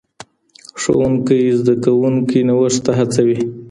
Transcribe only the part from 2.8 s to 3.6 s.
ته هڅوي.